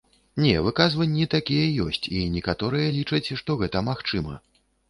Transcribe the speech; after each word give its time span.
Не, 0.43 0.53
выказванні 0.67 1.25
такія 1.35 1.67
ёсць 1.85 2.03
і 2.21 2.23
некаторыя 2.39 2.87
лічаць, 2.97 3.29
што 3.43 3.51
гэта 3.61 3.87
магчыма. 3.93 4.33